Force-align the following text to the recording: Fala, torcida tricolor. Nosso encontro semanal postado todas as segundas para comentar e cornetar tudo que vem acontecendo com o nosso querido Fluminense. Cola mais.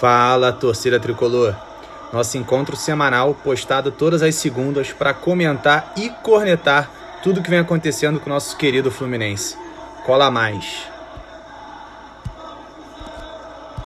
Fala, 0.00 0.52
torcida 0.52 1.00
tricolor. 1.00 1.56
Nosso 2.12 2.36
encontro 2.36 2.76
semanal 2.76 3.34
postado 3.34 3.90
todas 3.90 4.22
as 4.22 4.34
segundas 4.34 4.92
para 4.92 5.14
comentar 5.14 5.92
e 5.96 6.10
cornetar 6.22 6.90
tudo 7.22 7.42
que 7.42 7.48
vem 7.48 7.58
acontecendo 7.58 8.20
com 8.20 8.28
o 8.28 8.32
nosso 8.32 8.56
querido 8.58 8.90
Fluminense. 8.90 9.56
Cola 10.04 10.30
mais. 10.30 10.95